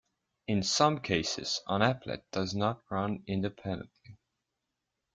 [0.47, 4.17] In some cases, an applet does not run independently.